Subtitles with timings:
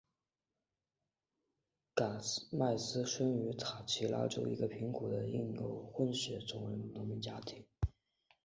[1.93, 2.17] 戈
[2.49, 7.63] 麦斯生于塔奇拉州一个贫苦的印欧混血种人农民家庭。